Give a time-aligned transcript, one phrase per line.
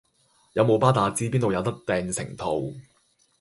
[0.53, 2.55] 有冇巴打知邊到有得訂成套